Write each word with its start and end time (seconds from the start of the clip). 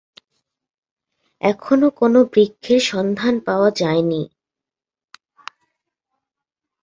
এখনো 1.41 1.87
কোন 1.91 2.13
স্ত্রী 2.17 2.29
বৃক্ষের 2.33 2.81
সন্ধান 2.91 3.35
পাওয়া 3.39 3.69
যায়নি। 3.75 4.21